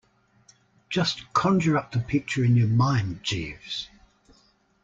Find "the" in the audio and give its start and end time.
1.91-1.99